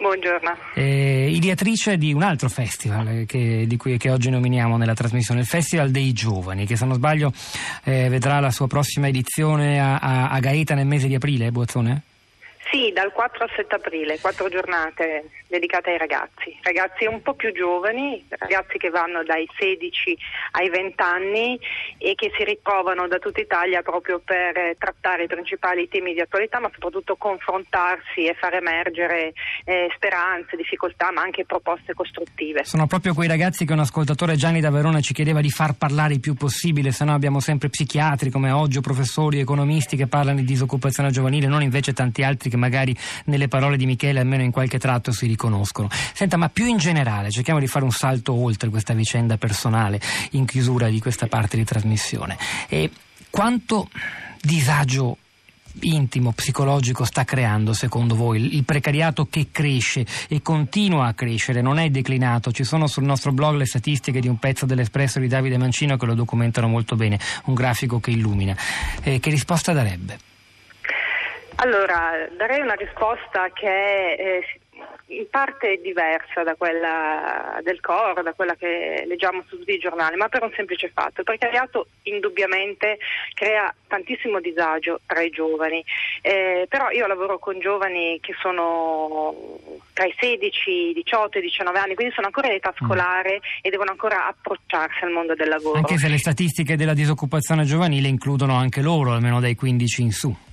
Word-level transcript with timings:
Buongiorno. 0.00 0.56
Eh, 0.74 1.28
ideatrice 1.30 1.98
di 1.98 2.14
un 2.14 2.22
altro 2.22 2.48
festival 2.48 3.06
eh, 3.08 3.26
che, 3.26 3.66
cui, 3.76 3.98
che 3.98 4.10
oggi 4.10 4.30
nominiamo 4.30 4.78
nella 4.78 4.94
trasmissione, 4.94 5.40
il 5.40 5.46
Festival 5.46 5.90
dei 5.90 6.14
Giovani, 6.14 6.64
che 6.64 6.74
se 6.74 6.86
non 6.86 6.94
sbaglio 6.94 7.30
eh, 7.84 8.08
vedrà 8.08 8.40
la 8.40 8.50
sua 8.50 8.66
prossima 8.66 9.08
edizione 9.08 9.78
a, 9.78 9.98
a, 9.98 10.30
a 10.30 10.40
Gaeta 10.40 10.74
nel 10.74 10.86
mese 10.86 11.06
di 11.06 11.14
aprile, 11.14 11.50
Boazzone? 11.50 12.02
Sì, 12.70 12.92
dal 12.94 13.10
4 13.10 13.44
al 13.44 13.50
7 13.56 13.74
aprile, 13.74 14.20
quattro 14.20 14.48
giornate 14.48 15.28
dedicate 15.48 15.90
ai 15.90 15.98
ragazzi, 15.98 16.56
ragazzi 16.62 17.04
un 17.04 17.20
po' 17.20 17.34
più 17.34 17.52
giovani, 17.52 18.24
ragazzi 18.28 18.78
che 18.78 18.88
vanno 18.90 19.24
dai 19.24 19.48
16 19.58 20.16
ai 20.52 20.70
20 20.70 21.02
anni 21.02 21.58
e 21.98 22.14
che 22.14 22.30
si 22.36 22.44
ritrovano 22.44 23.08
da 23.08 23.18
tutta 23.18 23.40
Italia 23.40 23.82
proprio 23.82 24.20
per 24.24 24.76
trattare 24.78 25.24
i 25.24 25.26
principali 25.26 25.88
temi 25.88 26.14
di 26.14 26.20
attualità, 26.20 26.60
ma 26.60 26.70
soprattutto 26.72 27.16
confrontarsi 27.16 28.26
e 28.26 28.36
far 28.38 28.54
emergere 28.54 29.32
eh, 29.64 29.90
speranze, 29.96 30.54
difficoltà, 30.54 31.10
ma 31.10 31.22
anche 31.22 31.44
proposte 31.44 31.94
costruttive. 31.94 32.64
Sono 32.64 32.86
proprio 32.86 33.14
quei 33.14 33.26
ragazzi 33.26 33.64
che 33.64 33.72
un 33.72 33.80
ascoltatore 33.80 34.36
Gianni 34.36 34.60
da 34.60 34.70
Verona 34.70 35.00
ci 35.00 35.12
chiedeva 35.12 35.40
di 35.40 35.50
far 35.50 35.74
parlare 35.74 36.14
il 36.14 36.20
più 36.20 36.34
possibile, 36.34 36.92
se 36.92 37.04
no 37.04 37.14
abbiamo 37.14 37.40
sempre 37.40 37.68
psichiatri 37.68 38.30
come 38.30 38.52
oggi, 38.52 38.80
professori, 38.80 39.40
economisti 39.40 39.96
che 39.96 40.06
parlano 40.06 40.38
di 40.38 40.44
disoccupazione 40.44 41.10
giovanile, 41.10 41.48
non 41.48 41.62
invece 41.62 41.92
tanti 41.92 42.22
altri 42.22 42.48
che 42.48 42.58
magari 42.60 42.96
nelle 43.24 43.48
parole 43.48 43.76
di 43.76 43.86
Michele 43.86 44.20
almeno 44.20 44.44
in 44.44 44.52
qualche 44.52 44.78
tratto 44.78 45.10
si 45.10 45.26
riconoscono. 45.26 45.88
Senta, 45.90 46.36
ma 46.36 46.48
più 46.48 46.66
in 46.66 46.76
generale, 46.76 47.30
cerchiamo 47.30 47.58
di 47.58 47.66
fare 47.66 47.84
un 47.84 47.90
salto 47.90 48.32
oltre 48.32 48.68
questa 48.68 48.94
vicenda 48.94 49.36
personale 49.36 50.00
in 50.32 50.44
chiusura 50.44 50.88
di 50.88 51.00
questa 51.00 51.26
parte 51.26 51.56
di 51.56 51.64
trasmissione. 51.64 52.38
E 52.68 52.90
quanto 53.30 53.88
disagio 54.40 55.16
intimo, 55.80 56.32
psicologico 56.32 57.04
sta 57.04 57.24
creando 57.24 57.72
secondo 57.72 58.14
voi? 58.14 58.54
Il 58.54 58.64
precariato 58.64 59.26
che 59.30 59.48
cresce 59.50 60.04
e 60.28 60.42
continua 60.42 61.06
a 61.06 61.14
crescere, 61.14 61.60
non 61.62 61.78
è 61.78 61.90
declinato. 61.90 62.52
Ci 62.52 62.64
sono 62.64 62.86
sul 62.86 63.04
nostro 63.04 63.32
blog 63.32 63.56
le 63.56 63.66
statistiche 63.66 64.20
di 64.20 64.28
un 64.28 64.38
pezzo 64.38 64.66
dell'Espresso 64.66 65.18
di 65.18 65.28
Davide 65.28 65.58
Mancino 65.58 65.96
che 65.96 66.06
lo 66.06 66.14
documentano 66.14 66.68
molto 66.68 66.96
bene, 66.96 67.18
un 67.44 67.54
grafico 67.54 68.00
che 68.00 68.10
illumina. 68.10 68.56
Eh, 69.02 69.20
che 69.20 69.30
risposta 69.30 69.72
darebbe? 69.72 70.29
Allora, 71.62 72.26
darei 72.36 72.60
una 72.60 72.74
risposta 72.74 73.50
che 73.52 73.68
è 73.68 74.16
eh, 74.18 74.60
in 75.08 75.28
parte 75.28 75.78
diversa 75.82 76.42
da 76.42 76.54
quella 76.54 77.60
del 77.62 77.80
coro, 77.80 78.22
da 78.22 78.32
quella 78.32 78.54
che 78.54 79.04
leggiamo 79.06 79.42
su 79.46 79.58
tutti 79.58 79.74
i 79.74 79.78
giornali, 79.78 80.16
ma 80.16 80.28
per 80.28 80.42
un 80.42 80.52
semplice 80.56 80.88
fatto. 80.88 81.20
Il 81.20 81.26
precariato 81.26 81.88
indubbiamente 82.04 82.98
crea 83.34 83.74
tantissimo 83.88 84.40
disagio 84.40 85.00
tra 85.04 85.20
i 85.20 85.28
giovani, 85.28 85.84
eh, 86.22 86.64
però 86.66 86.90
io 86.90 87.06
lavoro 87.06 87.38
con 87.38 87.58
giovani 87.58 88.18
che 88.22 88.34
sono 88.40 89.34
tra 89.92 90.06
i 90.06 90.14
16, 90.18 90.70
i 90.70 90.92
18 90.94 91.36
e 91.36 91.40
i 91.40 91.44
19 91.44 91.78
anni, 91.78 91.94
quindi 91.94 92.14
sono 92.14 92.28
ancora 92.28 92.46
in 92.46 92.54
età 92.54 92.72
mm. 92.72 92.86
scolare 92.86 93.34
mm. 93.34 93.58
e 93.60 93.68
devono 93.68 93.90
ancora 93.90 94.28
approcciarsi 94.28 95.04
al 95.04 95.10
mondo 95.10 95.34
del 95.34 95.48
lavoro. 95.48 95.76
Anche 95.76 95.98
se 95.98 96.08
le 96.08 96.18
statistiche 96.18 96.76
della 96.76 96.94
disoccupazione 96.94 97.64
giovanile 97.64 98.08
includono 98.08 98.54
anche 98.54 98.80
loro, 98.80 99.12
almeno 99.12 99.40
dai 99.40 99.54
15 99.54 100.02
in 100.02 100.12
su. 100.12 100.48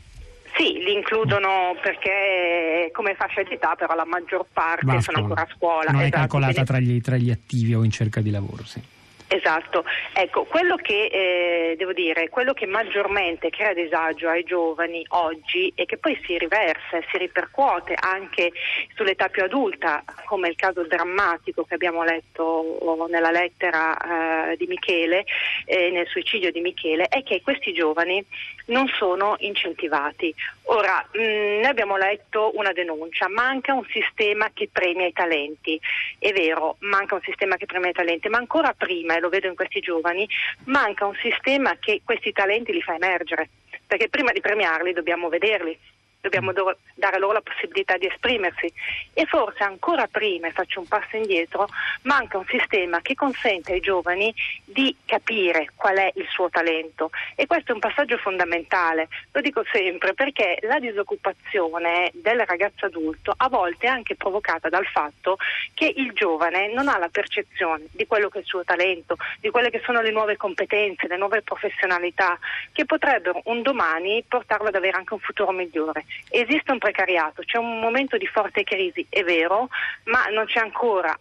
Includono 1.10 1.74
perché 1.82 2.90
come 2.92 3.16
fascia 3.16 3.42
di 3.44 3.54
età, 3.54 3.76
però 3.76 3.96
la 3.96 4.06
maggior 4.06 4.46
parte 4.52 5.00
sono 5.00 5.20
ancora 5.20 5.44
a 5.44 5.48
scuola. 5.56 5.92
Non 5.92 6.02
esatto, 6.02 6.16
è 6.16 6.20
calcolata 6.20 6.64
tra 6.64 6.80
gli, 6.80 7.00
tra 7.00 7.16
gli 7.16 7.32
attivi 7.32 7.74
o 7.74 7.84
in 7.84 7.92
cerca 7.92 8.20
di 8.20 8.30
lavoro, 8.30 8.66
sì. 8.66 8.82
Esatto, 9.30 9.84
ecco, 10.14 10.46
quello 10.46 10.78
che 10.78 11.06
eh, 11.08 11.76
devo 11.78 11.92
dire, 11.92 12.30
quello 12.30 12.54
che 12.54 12.66
maggiormente 12.66 13.50
crea 13.50 13.74
disagio 13.74 14.30
ai 14.30 14.44
giovani 14.46 15.06
oggi 15.10 15.70
e 15.76 15.86
che 15.86 15.98
poi 15.98 16.18
si 16.26 16.38
riversa 16.38 16.96
e 16.96 17.06
si 17.12 17.18
ripercuote 17.18 17.94
anche 17.94 18.54
sull'età 18.96 19.28
più 19.28 19.44
adulta, 19.44 20.02
come 20.26 20.48
il 20.48 20.56
caso 20.56 20.84
drammatico 20.84 21.66
che 21.66 21.74
abbiamo 21.74 22.06
letto 22.06 23.06
nella 23.10 23.32
lettera 23.32 24.52
eh, 24.52 24.56
di 24.56 24.66
Michele, 24.66 25.26
eh, 25.66 25.90
nel 25.90 26.08
suicidio 26.08 26.50
di 26.50 26.62
Michele, 26.62 27.08
è 27.08 27.22
che 27.24 27.42
questi 27.42 27.74
giovani 27.74 28.26
non 28.68 28.88
sono 28.88 29.36
incentivati. 29.40 30.34
Ora, 30.70 31.06
mh, 31.12 31.20
noi 31.20 31.66
abbiamo 31.66 31.98
letto 31.98 32.52
una 32.56 32.72
denuncia, 32.72 33.28
manca 33.28 33.74
un 33.74 33.86
sistema 33.92 34.50
che 34.54 34.70
premia 34.72 35.08
i 35.08 35.14
talenti, 35.14 35.80
è 36.18 36.32
vero, 36.32 36.78
manca 36.80 37.16
un 37.16 37.22
sistema 37.22 37.58
che 37.58 37.66
premia 37.66 37.90
i 37.90 37.94
talenti, 37.94 38.30
ma 38.30 38.38
ancora 38.38 38.74
prima 38.74 39.16
e 39.18 39.20
lo 39.20 39.30
vedo 39.30 39.48
in 39.48 39.56
questi 39.56 39.80
giovani, 39.80 40.28
manca 40.66 41.06
un 41.06 41.16
sistema 41.22 41.76
che 41.80 42.02
questi 42.04 42.32
talenti 42.32 42.72
li 42.72 42.82
fa 42.82 42.96
emergere, 42.96 43.50
perché 43.86 44.10
prima 44.10 44.32
di 44.32 44.42
premiarli 44.42 44.94
dobbiamo 44.94 45.30
vederli, 45.30 45.78
dobbiamo 46.22 46.52
do- 46.52 46.78
dare 46.94 47.20
loro 47.20 47.34
la 47.34 47.42
possibilità 47.42 47.98
di 47.98 48.08
esprimersi 48.08 48.72
e 49.14 49.26
forse 49.26 49.64
ancora 49.64 50.08
prima, 50.08 50.48
e 50.48 50.52
faccio 50.52 50.80
un 50.80 50.88
passo 50.88 51.16
indietro, 51.16 51.68
manca 52.04 52.38
un 52.38 52.46
sistema 52.46 53.02
che 53.02 53.16
consente 53.16 53.74
ai 53.74 53.80
giovani 53.80 54.34
di 54.66 54.96
capire 55.06 55.72
qual 55.76 55.98
è 55.98 56.12
il 56.16 56.28
suo 56.30 56.50
talento 56.50 57.10
e 57.36 57.46
questo 57.46 57.72
è 57.72 57.74
un 57.74 57.80
passaggio 57.80 58.18
fondamentale, 58.18 59.08
lo 59.32 59.42
dico 59.42 59.64
sempre 59.72 60.14
perché 60.14 60.58
la 60.62 60.80
disoccupazione 60.80 62.12
del 62.14 62.42
ragazzo 62.46 62.86
adulto 62.86 63.34
a 63.36 63.48
volte 63.50 63.88
è 63.88 63.90
anche 63.90 64.16
provocata 64.16 64.70
dal 64.70 64.86
fatto 64.86 65.38
che 65.74 65.92
il 65.96 66.12
giovane 66.14 66.74
non 66.74 66.88
ha 66.88 66.98
la 66.98 67.10
percezione 67.10 67.86
di 67.92 68.06
quello 68.06 68.30
che 68.30 68.40
è 68.40 68.42
il 68.42 68.48
suo 68.48 68.64
talento, 68.64 69.16
di 69.40 69.50
quelle 69.50 69.70
che 69.70 69.82
sono 69.84 70.02
le 70.02 70.12
nuove 70.12 70.38
competenze, 70.38 71.08
le 71.08 71.18
nuove 71.18 71.42
professionalità 71.42 72.38
che 72.72 72.86
potrebbero 72.86 73.42
un 73.46 73.62
domani 73.62 74.24
portarlo 74.28 74.68
ad 74.68 74.76
avere 74.76 74.98
anche 74.98 75.14
un 75.14 75.20
futuro 75.20 75.52
migliore. 75.52 76.06
Esiste 76.30 76.72
un 76.72 76.78
precariato, 76.78 77.42
c'è 77.44 77.58
un 77.58 77.80
momento 77.80 78.18
di 78.18 78.28
forte 78.28 78.64
crisi, 78.64 79.06
è 79.10 79.24
vero, 79.24 79.70
ma 80.06 80.26
non 80.26 80.46
c'è 80.46 80.60
ancora 80.60 81.18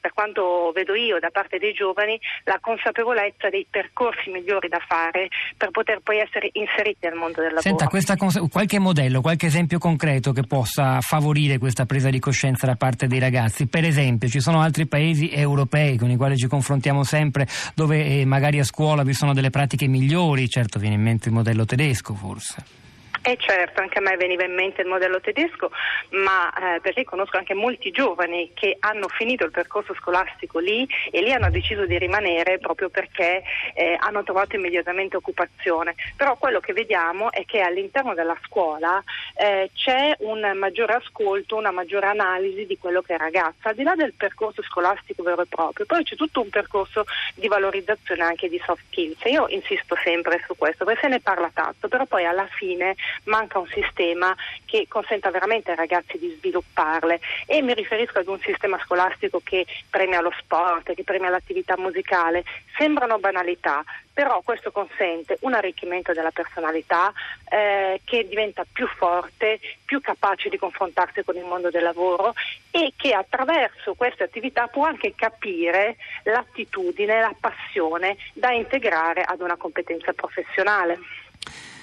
per 0.00 0.12
quanto 0.12 0.72
vedo 0.74 0.94
io 0.94 1.18
da 1.18 1.30
parte 1.30 1.58
dei 1.58 1.72
giovani, 1.72 2.18
la 2.44 2.58
consapevolezza 2.60 3.48
dei 3.48 3.66
percorsi 3.68 4.30
migliori 4.30 4.68
da 4.68 4.80
fare 4.86 5.28
per 5.56 5.70
poter 5.70 6.00
poi 6.02 6.18
essere 6.18 6.50
inseriti 6.52 7.06
nel 7.06 7.14
mondo 7.14 7.40
del 7.40 7.52
lavoro. 7.52 7.88
Senta, 7.88 8.16
cons- 8.16 8.48
qualche 8.50 8.78
modello, 8.78 9.20
qualche 9.20 9.46
esempio 9.46 9.78
concreto 9.78 10.32
che 10.32 10.42
possa 10.42 11.00
favorire 11.00 11.58
questa 11.58 11.86
presa 11.86 12.10
di 12.10 12.18
coscienza 12.18 12.66
da 12.66 12.76
parte 12.76 13.06
dei 13.06 13.18
ragazzi? 13.18 13.66
Per 13.66 13.84
esempio, 13.84 14.28
ci 14.28 14.40
sono 14.40 14.60
altri 14.60 14.86
paesi 14.86 15.30
europei 15.30 15.96
con 15.96 16.10
i 16.10 16.16
quali 16.16 16.36
ci 16.36 16.46
confrontiamo 16.46 17.04
sempre 17.04 17.46
dove 17.74 18.04
eh, 18.04 18.24
magari 18.24 18.58
a 18.58 18.64
scuola 18.64 19.02
vi 19.02 19.14
sono 19.14 19.32
delle 19.32 19.50
pratiche 19.50 19.86
migliori, 19.86 20.48
certo 20.48 20.78
viene 20.78 20.96
in 20.96 21.02
mente 21.02 21.28
il 21.28 21.34
modello 21.34 21.64
tedesco 21.64 22.14
forse. 22.14 22.86
Eh 23.28 23.36
certo, 23.36 23.82
anche 23.82 23.98
a 23.98 24.00
me 24.00 24.16
veniva 24.16 24.44
in 24.44 24.54
mente 24.54 24.80
il 24.80 24.88
modello 24.88 25.20
tedesco, 25.20 25.70
ma 26.12 26.50
eh, 26.50 26.80
perché 26.80 27.04
conosco 27.04 27.36
anche 27.36 27.52
molti 27.52 27.90
giovani 27.90 28.52
che 28.54 28.78
hanno 28.80 29.06
finito 29.08 29.44
il 29.44 29.50
percorso 29.50 29.92
scolastico 29.92 30.58
lì 30.60 30.88
e 31.10 31.20
lì 31.20 31.30
hanno 31.30 31.50
deciso 31.50 31.84
di 31.84 31.98
rimanere 31.98 32.56
proprio 32.56 32.88
perché 32.88 33.42
eh, 33.74 33.98
hanno 34.00 34.22
trovato 34.22 34.56
immediatamente 34.56 35.18
occupazione. 35.18 35.94
Però 36.16 36.38
quello 36.38 36.60
che 36.60 36.72
vediamo 36.72 37.30
è 37.30 37.44
che 37.44 37.60
all'interno 37.60 38.14
della 38.14 38.34
scuola 38.46 39.04
eh, 39.40 39.70
c'è 39.72 40.16
un 40.20 40.50
maggiore 40.56 40.94
ascolto, 40.94 41.54
una 41.54 41.70
maggiore 41.70 42.06
analisi 42.06 42.66
di 42.66 42.76
quello 42.76 43.02
che 43.02 43.14
è 43.14 43.18
ragazza, 43.18 43.68
al 43.68 43.76
di 43.76 43.84
là 43.84 43.94
del 43.94 44.12
percorso 44.14 44.62
scolastico 44.62 45.22
vero 45.22 45.42
e 45.42 45.46
proprio. 45.46 45.86
Poi 45.86 46.02
c'è 46.02 46.16
tutto 46.16 46.40
un 46.40 46.50
percorso 46.50 47.04
di 47.36 47.46
valorizzazione 47.46 48.24
anche 48.24 48.48
di 48.48 48.60
soft 48.64 48.82
skills. 48.88 49.22
Io 49.26 49.46
insisto 49.48 49.96
sempre 50.02 50.42
su 50.44 50.56
questo, 50.56 50.84
perché 50.84 51.02
se 51.02 51.08
ne 51.08 51.20
parla 51.20 51.50
tanto, 51.54 51.86
però 51.86 52.04
poi 52.04 52.24
alla 52.24 52.48
fine 52.48 52.96
manca 53.24 53.60
un 53.60 53.68
sistema 53.68 54.34
che 54.64 54.86
consenta 54.88 55.30
veramente 55.30 55.70
ai 55.70 55.76
ragazzi 55.76 56.18
di 56.18 56.34
svilupparle 56.36 57.20
e 57.46 57.62
mi 57.62 57.74
riferisco 57.74 58.18
ad 58.18 58.26
un 58.26 58.40
sistema 58.40 58.76
scolastico 58.82 59.40
che 59.44 59.64
premia 59.88 60.20
lo 60.20 60.32
sport, 60.36 60.94
che 60.94 61.04
premia 61.04 61.30
l'attività 61.30 61.76
musicale. 61.78 62.42
Sembrano 62.76 63.18
banalità, 63.20 63.84
però 64.18 64.40
questo 64.42 64.72
consente 64.72 65.38
un 65.42 65.54
arricchimento 65.54 66.12
della 66.12 66.32
personalità 66.32 67.12
eh, 67.48 68.00
che 68.02 68.26
diventa 68.28 68.66
più 68.68 68.88
forte, 68.88 69.60
più 69.84 70.00
capace 70.00 70.48
di 70.48 70.58
confrontarsi 70.58 71.22
con 71.22 71.36
il 71.36 71.44
mondo 71.44 71.70
del 71.70 71.84
lavoro 71.84 72.34
e 72.72 72.94
che 72.96 73.12
attraverso 73.12 73.94
queste 73.94 74.24
attività 74.24 74.66
può 74.66 74.86
anche 74.86 75.14
capire 75.14 75.98
l'attitudine, 76.24 77.20
la 77.20 77.34
passione 77.38 78.16
da 78.32 78.50
integrare 78.50 79.22
ad 79.22 79.40
una 79.40 79.54
competenza 79.54 80.12
professionale. 80.12 80.98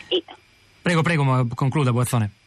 E 0.10 0.22
Prego, 0.82 1.04
prego, 1.04 1.48
concluda 1.56 1.94
Boazzone. 1.94 2.45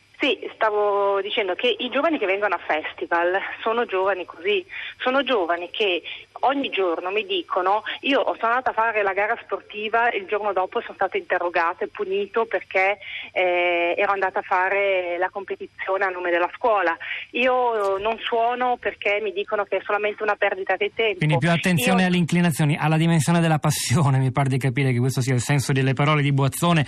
Stavo 0.58 1.20
dicendo 1.22 1.54
che 1.54 1.72
i 1.78 1.88
giovani 1.88 2.18
che 2.18 2.26
vengono 2.26 2.56
a 2.56 2.58
festival 2.58 3.38
sono 3.62 3.86
giovani 3.86 4.24
così, 4.24 4.66
sono 4.98 5.22
giovani 5.22 5.70
che 5.70 6.02
ogni 6.40 6.68
giorno 6.68 7.10
mi 7.10 7.24
dicono 7.24 7.82
io 8.00 8.22
sono 8.38 8.52
andata 8.52 8.70
a 8.70 8.72
fare 8.72 9.04
la 9.04 9.12
gara 9.12 9.38
sportiva, 9.40 10.10
il 10.10 10.26
giorno 10.26 10.52
dopo 10.52 10.80
sono 10.80 10.94
stata 10.94 11.16
interrogata 11.16 11.84
e 11.84 11.88
punito 11.88 12.46
perché 12.46 12.98
eh, 13.32 13.94
ero 13.96 14.10
andata 14.10 14.40
a 14.40 14.42
fare 14.42 15.16
la 15.18 15.30
competizione 15.30 16.04
a 16.04 16.08
nome 16.08 16.30
della 16.30 16.50
scuola. 16.56 16.96
Io 17.30 17.96
non 17.98 18.18
suono 18.18 18.78
perché 18.78 19.20
mi 19.22 19.32
dicono 19.32 19.62
che 19.62 19.76
è 19.76 19.80
solamente 19.84 20.24
una 20.24 20.34
perdita 20.34 20.74
di 20.74 20.90
tempo. 20.92 21.18
Quindi 21.18 21.38
più 21.38 21.50
attenzione 21.50 22.00
io... 22.02 22.08
alle 22.08 22.16
inclinazioni, 22.16 22.76
alla 22.76 22.96
dimensione 22.96 23.38
della 23.38 23.58
passione, 23.58 24.18
mi 24.18 24.32
pare 24.32 24.48
di 24.48 24.58
capire 24.58 24.90
che 24.90 24.98
questo 24.98 25.20
sia 25.20 25.34
il 25.34 25.40
senso 25.40 25.72
delle 25.72 25.94
parole 25.94 26.22
di 26.22 26.32
Boazzone 26.32 26.84